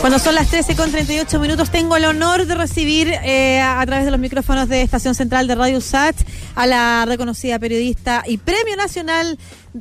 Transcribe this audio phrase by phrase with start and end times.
[0.00, 4.06] Cuando son las 13 con 38 minutos, tengo el honor de recibir eh, a, través
[4.06, 6.16] de los micrófonos de Estación Central de Radio SAT
[6.54, 9.36] a la reconocida periodista y Premio Nacional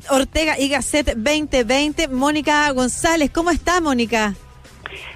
[0.09, 3.31] Ortega y Gasset 2020, Mónica González.
[3.33, 4.33] ¿Cómo está, Mónica?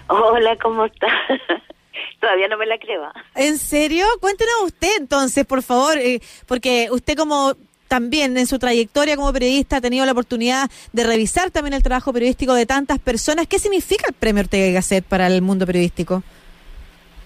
[0.08, 1.07] Hola, ¿cómo está?
[2.21, 3.11] Todavía no me la creo.
[3.35, 4.05] ¿En serio?
[4.21, 7.57] Cuéntenos usted entonces, por favor, eh, porque usted como
[7.94, 12.12] también en su trayectoria como periodista ha tenido la oportunidad de revisar también el trabajo
[12.12, 13.46] periodístico de tantas personas.
[13.46, 16.23] ¿Qué significa el premio Ortega y Gasset para el mundo periodístico?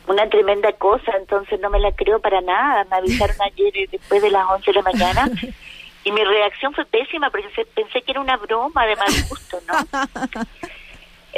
[0.08, 2.84] Una tremenda cosa, entonces no me la creo para nada.
[2.91, 5.32] Me avisaron ayer eh, después de las 11 de la mañana
[6.04, 10.44] y mi reacción fue pésima porque pensé que era una broma de mal gusto, ¿no?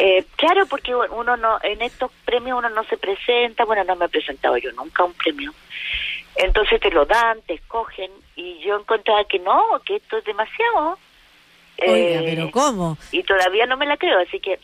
[0.02, 4.06] Eh, claro, porque uno no, en estos premios uno no se presenta, bueno, no me
[4.06, 5.54] he presentado yo nunca a un premio.
[6.40, 10.98] Entonces te lo dan, te escogen, y yo encontraba que no, que esto es demasiado.
[11.86, 12.98] Oiga, pero eh, ¿cómo?
[13.12, 14.58] Y todavía no me la creo, así que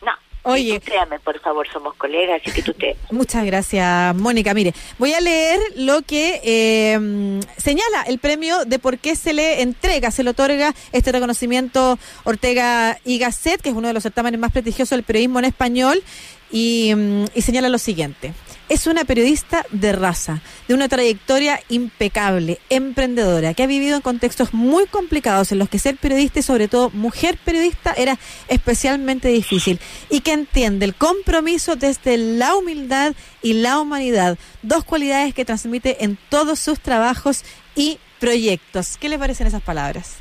[0.00, 0.12] no.
[0.44, 2.96] Oye, créame, por favor, somos colegas, así que tú te...
[3.10, 4.54] Muchas gracias, Mónica.
[4.54, 9.60] Mire, voy a leer lo que eh, señala el premio de por qué se le
[9.60, 14.40] entrega, se le otorga este reconocimiento Ortega y Gasset, que es uno de los certámenes
[14.40, 16.02] más prestigiosos del periodismo en español,
[16.50, 18.32] y, mm, y señala lo siguiente.
[18.68, 24.52] Es una periodista de raza, de una trayectoria impecable, emprendedora, que ha vivido en contextos
[24.52, 29.80] muy complicados en los que ser periodista y sobre todo mujer periodista era especialmente difícil
[30.10, 36.04] y que entiende el compromiso desde la humildad y la humanidad, dos cualidades que transmite
[36.04, 37.44] en todos sus trabajos
[37.74, 38.98] y proyectos.
[38.98, 40.18] ¿Qué le parecen esas palabras?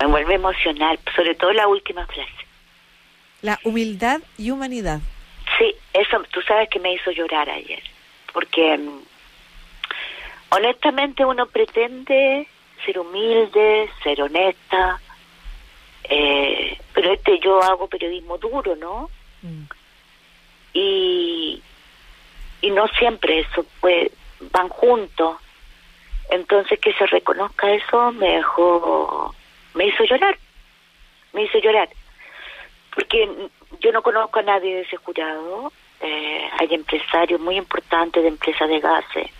[0.00, 2.30] Me vuelve emocional, sobre todo la última frase.
[3.42, 5.00] La humildad y humanidad.
[5.58, 7.82] Sí, eso tú sabes que me hizo llorar ayer,
[8.32, 9.02] porque mm,
[10.50, 12.48] honestamente uno pretende
[12.84, 15.00] ser humilde, ser honesta,
[16.04, 19.10] eh, pero este yo hago periodismo duro, ¿no?
[19.42, 19.64] Mm.
[20.72, 21.62] Y,
[22.60, 24.10] y no siempre eso pues
[24.52, 25.38] van juntos.
[26.30, 29.34] Entonces que se reconozca eso me dejó,
[29.74, 30.36] me hizo llorar,
[31.32, 31.88] me hizo llorar,
[32.94, 33.28] porque
[33.80, 35.72] yo no conozco a nadie de ese jurado.
[36.00, 39.30] Eh, hay empresarios muy importantes de empresas de gases.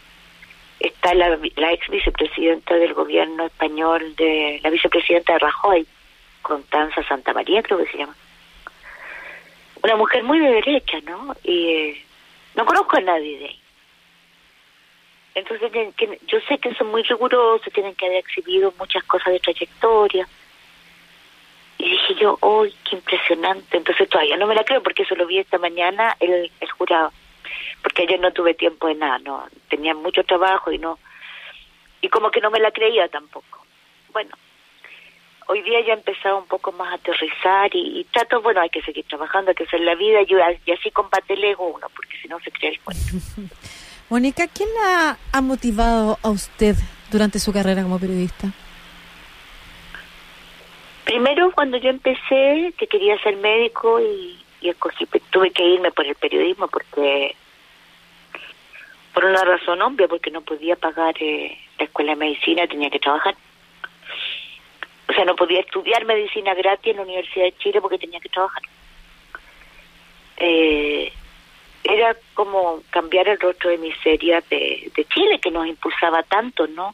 [0.80, 5.86] Está la, la ex vicepresidenta del gobierno español, de la vicepresidenta de Rajoy,
[6.42, 8.16] Constanza Santa María, creo que se llama.
[9.82, 11.34] Una mujer muy de derecha, ¿no?
[11.42, 12.04] Y eh,
[12.54, 13.60] no conozco a nadie de ahí.
[15.36, 15.70] Entonces,
[16.26, 20.28] yo sé que son muy rigurosos, tienen que haber exhibido muchas cosas de trayectoria
[21.78, 23.76] y dije yo, ¡ay, qué impresionante!
[23.76, 27.12] Entonces todavía no me la creo porque eso lo vi esta mañana el, el jurado.
[27.82, 30.98] Porque ayer no tuve tiempo de nada, no tenía mucho trabajo y no.
[32.00, 33.64] Y como que no me la creía tampoco.
[34.12, 34.34] Bueno,
[35.46, 38.82] hoy día ya he empezado un poco más a aterrizar y, trato, bueno, hay que
[38.82, 40.28] seguir trabajando, hay que hacer la vida y,
[40.66, 43.02] y así combate el ego uno, porque si no se cree el cuento.
[44.10, 46.76] Mónica, ¿quién la ha motivado a usted
[47.10, 48.52] durante su carrera como periodista?
[51.14, 56.16] Primero, cuando yo empecé, que quería ser médico y, escogí, tuve que irme por el
[56.16, 57.36] periodismo porque,
[59.12, 62.98] por una razón obvia, porque no podía pagar eh, la escuela de medicina, tenía que
[62.98, 63.36] trabajar.
[65.08, 68.30] O sea, no podía estudiar medicina gratis en la Universidad de Chile porque tenía que
[68.30, 68.62] trabajar.
[70.38, 71.12] Eh,
[71.84, 76.92] era como cambiar el rostro de miseria de, de Chile, que nos impulsaba tanto, ¿no?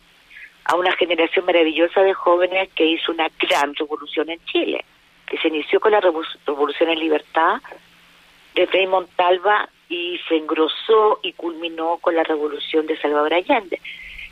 [0.71, 4.85] A una generación maravillosa de jóvenes que hizo una gran revolución en Chile,
[5.27, 7.61] que se inició con la revolución en libertad
[8.55, 13.81] de Frei Montalva y se engrosó y culminó con la revolución de Salvador Allende,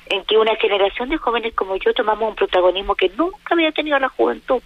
[0.07, 3.99] en que una generación de jóvenes como yo tomamos un protagonismo que nunca había tenido
[3.99, 4.63] la juventud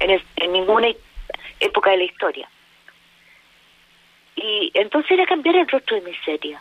[0.00, 0.88] en, en ninguna
[1.60, 2.50] época de la historia.
[4.34, 6.60] Y entonces era cambiar el rostro de miseria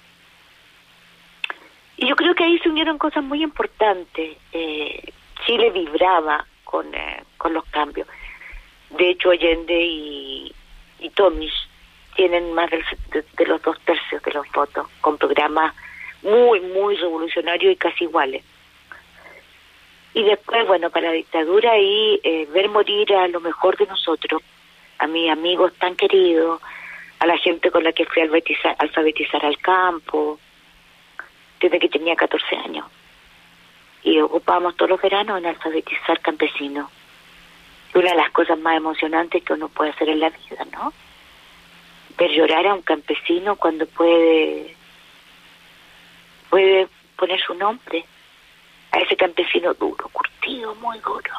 [1.98, 4.38] y yo creo que ahí se unieron cosas muy importantes.
[4.52, 5.14] Eh,
[5.46, 8.08] Chile vibraba con, eh, con los cambios.
[8.90, 10.54] De hecho, Allende y,
[11.00, 11.68] y Tomish
[12.16, 15.74] tienen más de, de, los dos tercios de los votos, con programas
[16.22, 18.44] muy, muy revolucionarios y casi iguales.
[20.14, 24.42] Y después, bueno, para la dictadura y eh, ver morir a lo mejor de nosotros,
[24.98, 26.62] a mis amigos tan queridos,
[27.20, 30.40] a la gente con la que fui a alfabetizar al campo,
[31.60, 32.86] desde que tenía 14 años.
[34.04, 36.90] Y ocupábamos todos los veranos en alfabetizar campesinos.
[37.94, 40.94] una de las cosas más emocionantes que uno puede hacer en la vida, ¿no?
[42.18, 44.76] Ver llorar a un campesino cuando puede,
[46.50, 48.04] puede poner su nombre
[48.92, 51.32] a ese campesino duro, curtido, muy duro,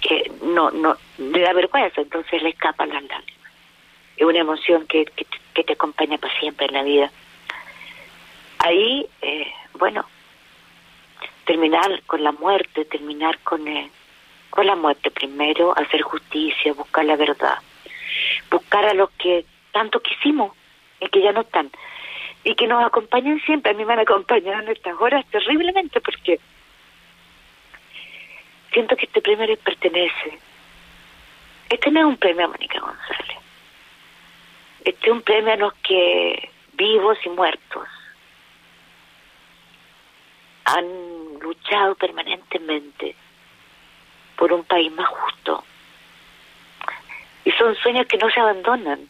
[0.00, 3.52] que no, no, le da vergüenza, entonces le escapan las lágrimas.
[4.16, 7.10] Es una emoción que, que que te acompaña para siempre en la vida.
[8.64, 10.04] Ahí, eh, bueno,
[11.44, 13.90] terminar con la muerte, terminar con, eh,
[14.50, 17.58] con la muerte primero, hacer justicia, buscar la verdad,
[18.52, 20.52] buscar a los que tanto quisimos
[21.00, 21.72] y que ya no están
[22.44, 23.72] y que nos acompañan siempre.
[23.72, 26.38] A mí me han acompañado en estas horas terriblemente porque
[28.72, 30.38] siento que este premio les pertenece.
[31.68, 33.38] Este no es un premio a Mónica González.
[34.84, 37.88] Este es un premio a los que vivos y muertos
[40.72, 43.14] han luchado permanentemente
[44.36, 45.64] por un país más justo.
[47.44, 49.08] Y son sueños que no se abandonan.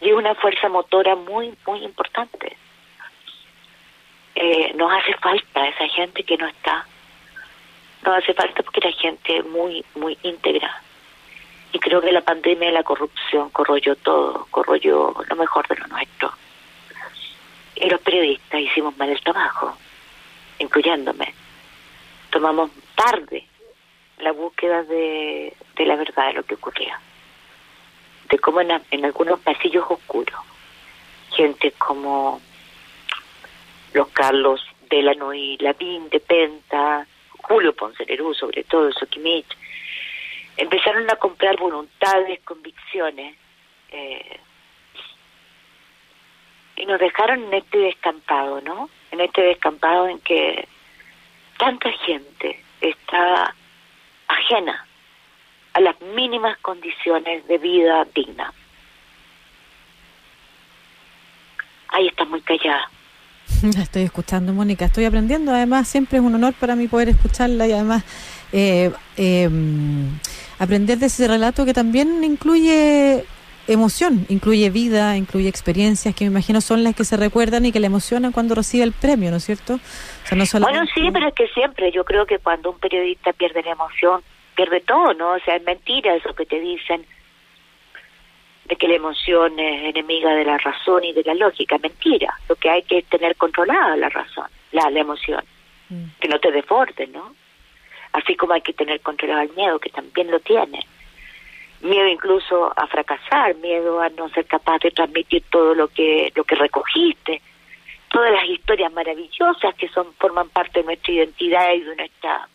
[0.00, 2.56] Y es una fuerza motora muy, muy importante.
[4.34, 6.86] Eh, nos hace falta esa gente que no está.
[8.04, 10.82] Nos hace falta porque la gente muy, muy íntegra.
[11.72, 15.86] Y creo que la pandemia de la corrupción corroyó todo, corroyó lo mejor de lo
[15.86, 16.32] nuestro.
[17.76, 19.78] Y los periodistas hicimos mal el trabajo
[20.72, 21.34] incluyéndome.
[22.30, 23.46] Tomamos tarde
[24.18, 26.98] la búsqueda de, la verdad de lo que ocurría,
[28.30, 30.40] de cómo en, algunos pasillos oscuros,
[31.30, 32.40] gente como
[33.92, 37.06] los Carlos Delano y Lavín de Penta,
[37.42, 39.46] Julio Poncelerú, sobre todo, Soquimich,
[40.56, 43.36] empezaron a comprar voluntades, convicciones,
[43.90, 44.40] eh,
[46.76, 48.88] y nos dejaron en este descampado, ¿no?
[49.12, 50.66] En este descampado en que
[51.58, 53.54] tanta gente está
[54.26, 54.86] ajena
[55.74, 58.52] a las mínimas condiciones de vida digna.
[61.88, 62.90] Ahí está muy callada.
[63.82, 64.86] estoy escuchando, Mónica.
[64.86, 65.52] Estoy aprendiendo.
[65.52, 68.04] Además, siempre es un honor para mí poder escucharla y además
[68.52, 69.48] eh, eh,
[70.58, 73.24] aprender de ese relato que también incluye
[73.68, 77.80] emoción, incluye vida, incluye experiencias que me imagino son las que se recuerdan y que
[77.80, 79.78] le emocionan cuando recibe el premio, ¿no es cierto?
[80.60, 84.22] Bueno, sí, pero es que siempre yo creo que cuando un periodista pierde la emoción,
[84.54, 85.32] pierde todo, ¿no?
[85.32, 87.04] O sea, es mentira eso que te dicen
[88.64, 92.34] de que la emoción es enemiga de la razón y de la lógica, mentira.
[92.48, 95.44] Lo que hay que es tener controlada la razón, la, la emoción,
[95.88, 96.04] mm.
[96.20, 97.34] que no te desborde, ¿no?
[98.12, 100.86] Así como hay que tener controlado el miedo, que también lo tiene
[101.82, 106.44] miedo incluso a fracasar, miedo a no ser capaz de transmitir todo lo que lo
[106.44, 107.42] que recogiste,
[108.08, 112.48] todas las historias maravillosas que son forman parte de nuestra identidad y de nuestra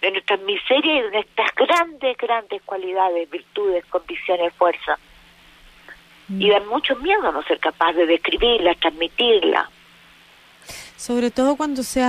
[0.00, 4.98] de nuestras miserias y de nuestras grandes grandes cualidades, virtudes, convicciones, fuerza.
[6.28, 6.50] Y mm.
[6.50, 9.68] da mucho miedo no ser capaz de describirla, transmitirla.
[10.96, 12.00] Sobre todo cuando se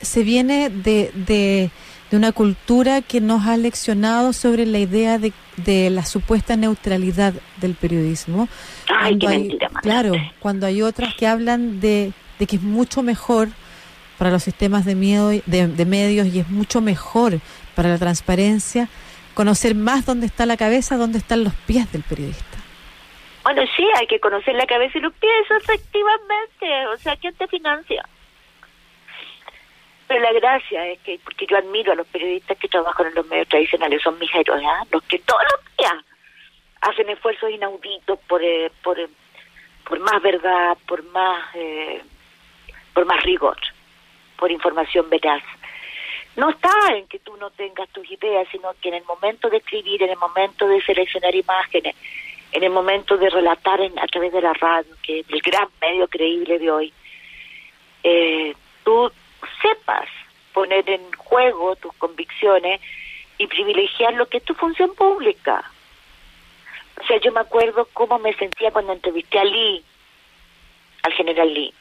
[0.00, 1.70] se viene de, de
[2.12, 7.32] de una cultura que nos ha leccionado sobre la idea de, de la supuesta neutralidad
[7.56, 8.50] del periodismo.
[8.86, 13.48] Ay, qué mentira, claro, cuando hay otras que hablan de, de, que es mucho mejor
[14.18, 17.40] para los sistemas de, miedo, de, de medios y es mucho mejor
[17.74, 18.90] para la transparencia
[19.32, 22.58] conocer más dónde está la cabeza, dónde están los pies del periodista.
[23.42, 26.86] Bueno, sí, hay que conocer la cabeza y los pies, efectivamente.
[26.94, 28.04] O sea, ¿quién te financia?
[30.12, 33.26] Pero la gracia es que, porque yo admiro a los periodistas que trabajan en los
[33.28, 34.84] medios tradicionales, son mis héroes, ¿ah?
[34.90, 36.04] los que todos los días
[36.82, 39.08] hacen esfuerzos inauditos por, eh, por, eh,
[39.88, 42.02] por más verdad, por más, eh,
[42.92, 43.56] por más rigor,
[44.36, 45.42] por información veraz.
[46.36, 49.56] No está en que tú no tengas tus ideas, sino que en el momento de
[49.56, 51.96] escribir, en el momento de seleccionar imágenes,
[52.52, 55.68] en el momento de relatar en, a través de la radio, que es el gran
[55.80, 56.92] medio creíble de hoy,
[58.04, 58.54] eh,
[58.84, 59.10] tú
[59.60, 60.08] sepas
[60.52, 62.80] poner en juego tus convicciones
[63.38, 65.70] y privilegiar lo que es tu función pública.
[67.00, 69.84] O sea, yo me acuerdo cómo me sentía cuando entrevisté a Lee,
[71.02, 71.74] al general Lee,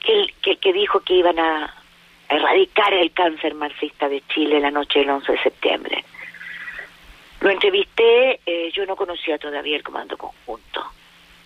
[0.00, 1.74] que, que, dijo que iban a,
[2.28, 6.04] erradicar el cáncer marxista de Chile la noche del 11 de septiembre.
[7.40, 10.97] Lo entrevisté, eh, yo no conocía todavía el comando conjunto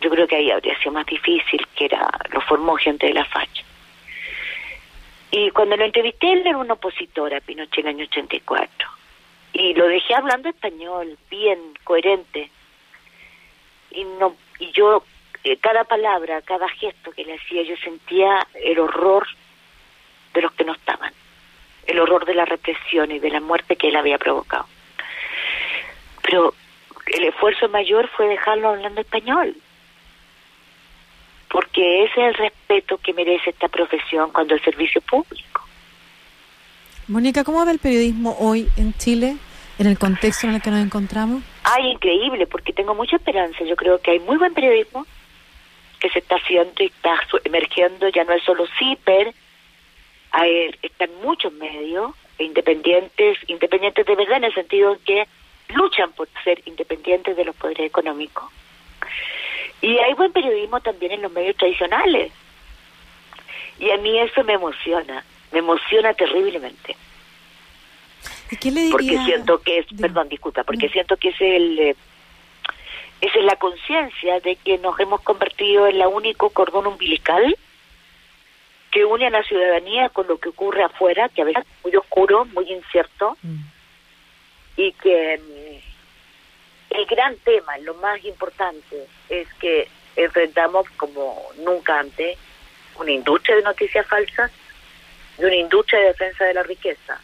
[0.03, 3.25] yo creo que ahí habría sido más difícil, que era lo formó gente de la
[3.25, 3.63] facha.
[5.31, 8.89] Y cuando lo entrevisté, él era un opositor a Pinochet en el año 84.
[9.55, 12.51] Y lo dejé hablando español, bien, coherente.
[13.93, 15.05] Y, no, y yo,
[15.45, 19.27] eh, cada palabra, cada gesto que le hacía, yo sentía el horror
[20.35, 21.13] de los que no estaban.
[21.87, 24.67] El horror de la represión y de la muerte que él había provocado.
[26.23, 26.55] Pero
[27.07, 29.57] el esfuerzo mayor fue dejarlo hablando español
[31.53, 35.63] porque ese es el respeto que merece esta profesión cuando el servicio público.
[37.07, 39.37] Mónica, ¿cómo ve el periodismo hoy en Chile?
[39.79, 41.43] en el contexto en el que nos encontramos?
[41.65, 43.65] Ay, increíble, porque tengo mucha esperanza.
[43.65, 45.07] Yo creo que hay muy buen periodismo
[45.99, 49.33] que se está haciendo y está emergiendo, ya no es solo CIPER,
[50.33, 55.27] hay, están muchos medios independientes, independientes de verdad en el sentido que
[55.69, 58.45] luchan por ser independientes de los poderes económicos.
[59.83, 62.33] Y hay buen periodismo también en los medios tradicionales.
[63.79, 66.97] Y a mí eso me emociona, me emociona terriblemente.
[68.51, 68.93] ¿Y qué le diría?
[68.93, 71.79] Porque siento que es, perdón, disculpa, porque siento que es el...
[71.79, 71.97] Eh,
[73.21, 77.57] esa es la conciencia de que nos hemos convertido en la único cordón umbilical
[78.91, 81.97] que une a la ciudadanía con lo que ocurre afuera, que a veces es muy
[81.97, 83.57] oscuro, muy incierto, mm.
[84.77, 85.83] y que
[86.95, 92.39] el gran tema, lo más importante, es que enfrentamos como nunca antes
[92.97, 94.51] una industria de noticias falsas
[95.39, 97.19] y una industria de defensa de la riqueza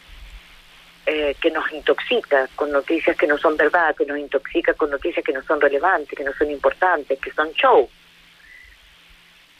[1.05, 5.23] eh, que nos intoxica con noticias que no son verdad, que nos intoxica con noticias
[5.23, 7.89] que no son relevantes, que no son importantes, que son show.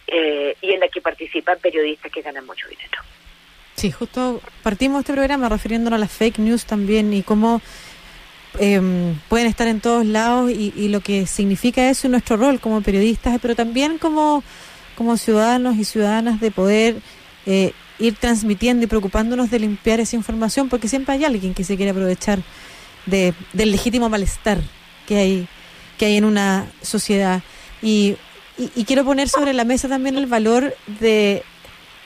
[0.07, 3.01] Eh, y en la que participan periodistas que ganan mucho dinero.
[3.75, 7.61] Sí, justo partimos este programa refiriéndonos a las fake news también y cómo
[8.59, 12.81] em, pueden estar en todos lados y, lo que significa eso en nuestro rol como
[12.81, 14.43] periodistas, pero también como,
[14.95, 16.97] como ciudadanos y ciudadanas de poder
[17.45, 21.75] eh, ir transmitiendo y preocupándonos de limpiar esa información, porque siempre hay alguien que se
[21.75, 22.39] quiere aprovechar
[23.05, 24.59] de, del legítimo malestar
[25.07, 25.47] que hay,
[25.97, 27.41] que hay en una sociedad.
[27.81, 28.17] Y
[28.75, 31.43] y, quiero poner sobre la mesa también el valor de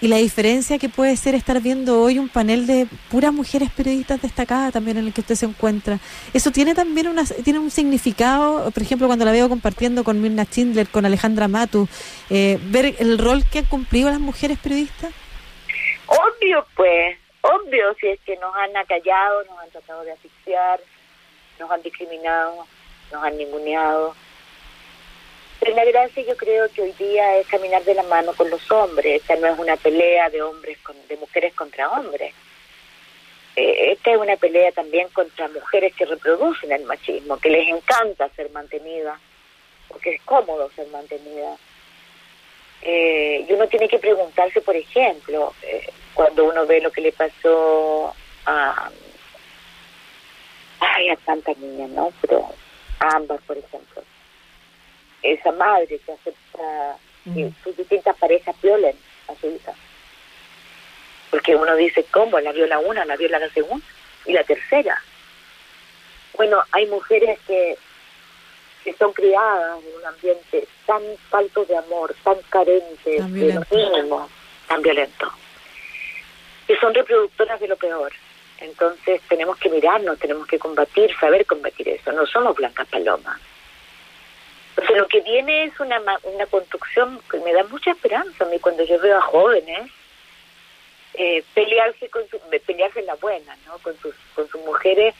[0.03, 4.21] y la diferencia que puede ser estar viendo hoy un panel de puras mujeres periodistas
[4.21, 5.97] destacadas también en el que usted se encuentra.
[6.33, 10.43] Eso tiene también una, tiene un significado, por ejemplo, cuando la veo compartiendo con Mirna
[10.43, 11.87] Schindler, con Alejandra Matu,
[12.29, 15.13] eh, ver el rol que han cumplido las mujeres periodistas.
[16.07, 20.81] Obvio, pues, obvio, si es que nos han acallado, nos han tratado de asfixiar,
[21.61, 22.67] nos han discriminado,
[23.09, 24.13] nos han ninguneado
[25.71, 29.21] la gracia yo creo que hoy día es caminar de la mano con los hombres.
[29.21, 32.33] Esta no es una pelea de hombres con, de mujeres contra hombres.
[33.55, 38.29] Eh, esta es una pelea también contra mujeres que reproducen el machismo, que les encanta
[38.29, 39.19] ser mantenidas,
[39.87, 41.55] porque es cómodo ser mantenida.
[42.81, 47.11] Eh, y uno tiene que preguntarse, por ejemplo, eh, cuando uno ve lo que le
[47.11, 48.13] pasó
[48.45, 48.89] a,
[50.79, 52.11] ay, a tantas niñas, ¿no?
[52.21, 52.49] Pero
[52.99, 54.03] a ambas, por ejemplo
[55.23, 56.97] esa madre que acepta
[57.33, 58.95] que sus distintas parejas violen
[59.29, 59.73] a su hija.
[61.31, 62.39] Porque uno dice, ¿cómo?
[62.39, 63.85] La viola una, la viola la segunda
[64.25, 65.01] y la tercera.
[66.35, 67.77] Bueno, hay mujeres que,
[68.83, 73.63] que son criadas en un ambiente tan falto de amor, tan carente tan de lo
[73.71, 74.29] mínimo,
[74.67, 75.31] tan violento,
[76.67, 78.11] que son reproductoras de lo peor.
[78.59, 82.11] Entonces tenemos que mirarnos, tenemos que combatir, saber combatir eso.
[82.11, 83.39] No somos blancas palomas
[84.75, 88.57] entonces lo que viene es una, una construcción que me da mucha esperanza a mí
[88.59, 89.91] cuando yo veo a jóvenes
[91.13, 93.77] eh, pelearse con su, pelearse en la buena, ¿no?
[93.79, 95.13] Con sus, con sus mujeres,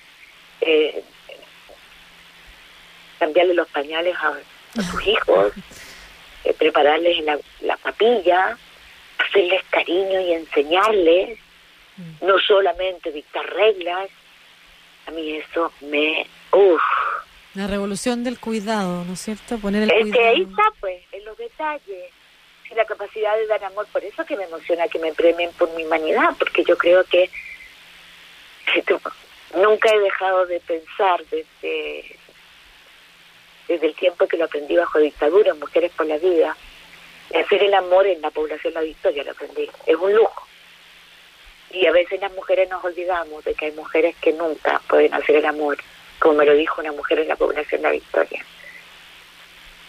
[0.62, 1.04] eh,
[3.20, 4.34] cambiarle los pañales a,
[4.82, 5.54] sus hijos,
[6.46, 8.58] eh, prepararles la, la papilla,
[9.20, 11.38] hacerles cariño y enseñarles,
[11.98, 12.26] mm.
[12.26, 14.10] no solamente dictar reglas.
[15.06, 16.82] A mí eso me, uff,
[17.56, 19.58] la revolución del cuidado, ¿no es cierto?
[19.60, 22.12] Poner el es que ahí está, pues, en los detalles.
[22.72, 25.70] Y la capacidad de dar amor, por eso que me emociona que me premien por
[25.76, 27.30] mi humanidad, porque yo creo que,
[29.56, 32.18] nunca he dejado de pensar desde,
[33.68, 36.58] desde el tiempo que lo aprendí bajo dictadura, Mujeres por la Vida,
[37.36, 39.70] hacer el amor en la población La Victoria, lo aprendí.
[39.86, 40.48] Es un lujo.
[41.70, 45.36] Y a veces las mujeres nos olvidamos de que hay mujeres que nunca pueden hacer
[45.38, 45.78] el amor
[46.24, 48.46] como me lo dijo una mujer en la población La Victoria,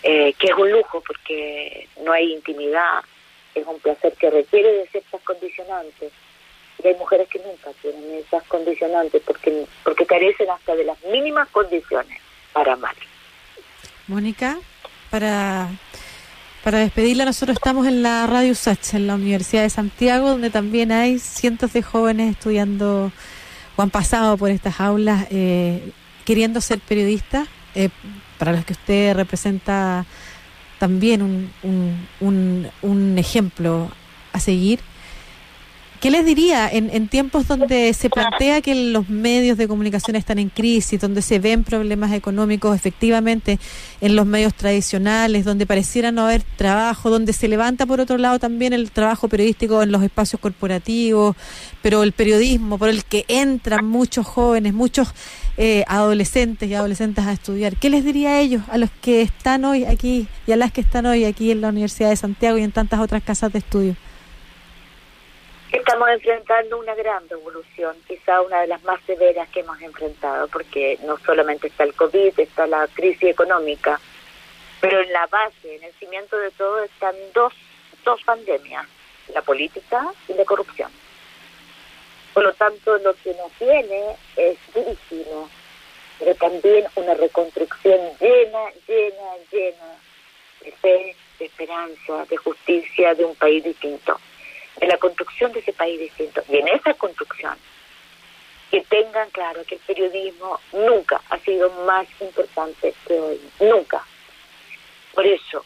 [0.03, 3.05] eh, que es un lujo porque no hay intimidad,
[3.55, 6.11] es un placer que requiere de ciertas condicionantes.
[6.83, 11.49] Y hay mujeres que nunca tienen esas condicionantes porque, porque carecen hasta de las mínimas
[11.51, 12.21] condiciones
[12.53, 12.97] para amar.
[14.09, 14.59] Mónica,
[15.11, 15.69] para,
[16.65, 20.91] para despedirla, nosotros estamos en la Radio Sacha, en la Universidad de Santiago, donde también
[20.91, 23.13] hay cientos de jóvenes estudiando
[23.77, 25.29] o han pasado por estas aulas.
[25.31, 25.93] Eh,
[26.25, 27.91] queriendo ser periodista, eh,
[28.39, 30.07] para los que usted representa
[30.79, 31.51] también un,
[32.21, 33.91] un, un, ejemplo
[34.33, 34.81] a seguir.
[36.05, 40.39] ¿Qué les diría en, en tiempos donde se plantea que los medios de comunicación están
[40.39, 43.59] en crisis, donde se ven problemas económicos efectivamente
[44.03, 48.39] en los medios tradicionales, donde pareciera no haber trabajo, donde se levanta por otro lado
[48.39, 51.37] también el trabajo periodístico en los espacios corporativos,
[51.81, 55.09] pero el periodismo por el que entran muchos jóvenes, muchos
[55.57, 57.77] eh, adolescentes y adolescentes a estudiar?
[57.77, 60.83] ¿Qué les diría a ellos, a los que están hoy aquí y a las que
[60.83, 63.97] están hoy aquí en la Universidad de Santiago y en tantas otras casas de estudio?
[65.75, 71.01] Estamos enfrentando una gran revolución, quizá una de las más severas que hemos enfrentado, porque
[71.03, 74.01] no solamente está el COVID, está la crisis económica,
[74.81, 77.53] pero en la base, en el cimiento de todo, están dos,
[78.05, 78.87] dos pandemias,
[79.35, 80.93] la política y la corrupción.
[82.35, 85.51] Por lo tanto, lo que nos viene es durísimo,
[86.21, 89.99] pero también una reconstrucción llena, llena, llena
[90.61, 94.21] de fe, de esperanza, de justicia, de un país distinto
[94.81, 96.43] de la construcción de ese país distinto.
[96.49, 97.57] Y en esa construcción,
[98.71, 104.05] que tengan claro que el periodismo nunca ha sido más importante que hoy, nunca.
[105.13, 105.65] Por eso,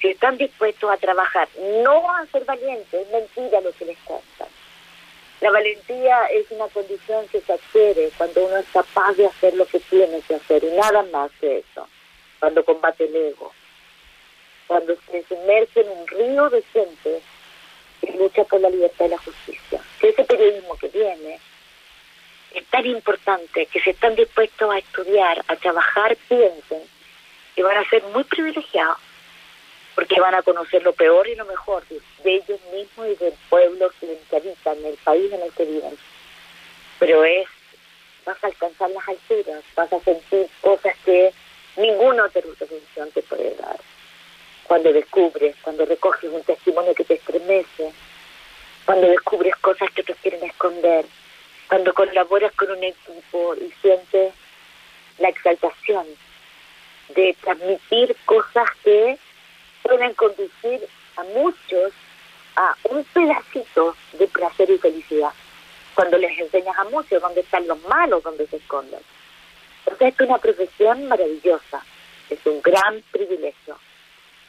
[0.00, 1.48] si están dispuestos a trabajar,
[1.82, 4.46] no a ser valientes, es mentira lo que les cuesta.
[5.40, 9.66] La valentía es una condición que se adquiere cuando uno es capaz de hacer lo
[9.66, 11.88] que tiene que hacer y nada más que eso,
[12.40, 13.52] cuando combate el ego,
[14.66, 17.22] cuando se sumerge en un río de gente
[18.06, 19.80] lucha por la libertad y la justicia.
[20.00, 21.38] Que ese periodismo que viene
[22.54, 26.82] es tan importante que se están dispuestos a estudiar, a trabajar, piensen
[27.54, 28.98] que van a ser muy privilegiados
[29.94, 33.90] porque van a conocer lo peor y lo mejor de, ellos mismos y del pueblo
[34.00, 35.96] que habitan, el país en el que viven.
[36.98, 37.46] Pero es,
[38.24, 41.32] vas a alcanzar las alturas, vas a sentir cosas que
[41.76, 43.78] ninguna otra televisión te puede dar
[44.66, 47.92] cuando descubres, cuando recoges un testimonio que te estremece,
[48.84, 51.04] cuando descubres cosas que te quieren esconder,
[51.68, 54.34] cuando colaboras con un equipo y sientes
[55.18, 56.06] la exaltación
[57.14, 59.18] de transmitir cosas que
[59.82, 61.92] pueden conducir a muchos
[62.56, 65.32] a un pedacito de placer y felicidad.
[65.94, 69.00] Cuando les enseñas a muchos dónde están los malos, dónde se esconden.
[69.86, 71.84] Entonces es una profesión maravillosa,
[72.30, 73.76] es un gran privilegio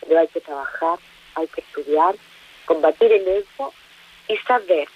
[0.07, 0.99] pero hay que trabajar,
[1.35, 2.15] hay que estudiar,
[2.65, 3.73] combatir el ego
[4.27, 4.87] y saber,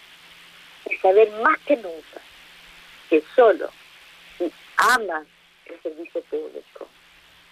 [0.89, 2.21] y saber más que nunca,
[3.09, 3.69] que solo
[4.37, 5.25] si amas
[5.65, 6.87] el servicio público,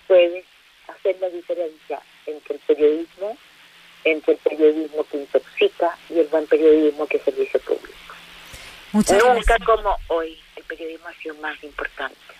[0.08, 0.46] puedes
[0.88, 3.38] hacer la diferencia entre el periodismo,
[4.04, 7.98] entre el periodismo que intoxica y el buen periodismo que es servicio público.
[8.94, 12.37] Nunca como hoy el periodismo ha sido más importante.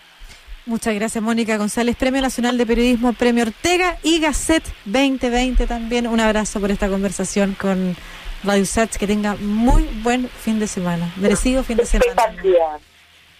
[0.68, 6.06] Muchas gracias, Mónica González, Premio Nacional de Periodismo, Premio Ortega y Gasset 2020 también.
[6.06, 7.96] Un abrazo por esta conversación con
[8.44, 8.98] Radio Sats.
[8.98, 11.10] Que tenga muy buen fin de semana.
[11.16, 12.12] Merecido fin de semana.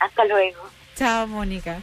[0.01, 0.71] Hasta luego.
[0.97, 1.83] Chao, Mónica.